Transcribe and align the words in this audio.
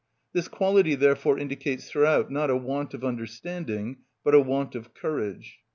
This 0.33 0.47
quality 0.47 0.95
therefore 0.95 1.37
indicates 1.37 1.87
throughout 1.87 2.31
not 2.31 2.49
a 2.49 2.57
want 2.57 2.95
of 2.95 3.03
understanding 3.05 3.97
but 4.23 4.33
a 4.33 4.39
want 4.39 4.73
of 4.73 4.95
courage. 4.95 5.59